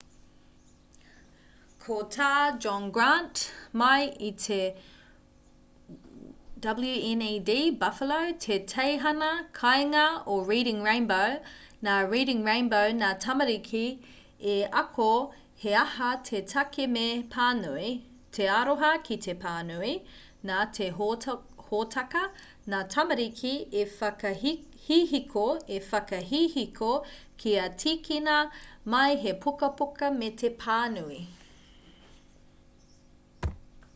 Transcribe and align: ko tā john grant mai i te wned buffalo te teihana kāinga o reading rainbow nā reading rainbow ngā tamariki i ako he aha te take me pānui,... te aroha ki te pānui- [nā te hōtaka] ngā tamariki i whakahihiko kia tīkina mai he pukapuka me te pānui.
ko 1.83 1.95
tā 2.15 2.27
john 2.63 2.83
grant 2.95 3.39
mai 3.81 4.03
i 4.25 4.27
te 4.41 4.57
wned 6.73 7.49
buffalo 7.83 8.19
te 8.45 8.57
teihana 8.71 9.29
kāinga 9.59 10.03
o 10.33 10.35
reading 10.51 10.83
rainbow 10.89 11.29
nā 11.87 11.95
reading 12.11 12.43
rainbow 12.49 12.83
ngā 12.99 13.09
tamariki 13.25 13.83
i 14.53 14.57
ako 14.83 15.07
he 15.63 15.73
aha 15.85 16.09
te 16.29 16.43
take 16.53 16.85
me 16.97 17.07
pānui,... 17.37 17.89
te 18.37 18.47
aroha 18.59 18.91
ki 19.09 19.17
te 19.25 19.35
pānui- 19.45 19.91
[nā 20.51 20.61
te 20.77 20.87
hōtaka] 20.99 22.23
ngā 22.73 22.83
tamariki 22.95 23.53
i 23.81 23.87
whakahihiko 25.89 26.95
kia 27.45 27.67
tīkina 27.83 28.39
mai 28.95 29.09
he 29.25 29.35
pukapuka 29.47 30.13
me 30.23 30.31
te 30.43 30.57
pānui. 30.65 31.21